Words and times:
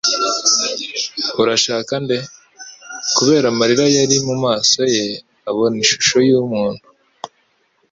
Urashaka 1.41 1.93
nde?» 2.03 2.17
Kubera 3.15 3.45
amarira 3.53 3.85
yari 3.97 4.17
mu 4.27 4.35
maso 4.43 4.79
ye 4.95 5.05
abona 5.49 5.75
ishusho 5.83 6.17
y'umuntu, 6.29 6.85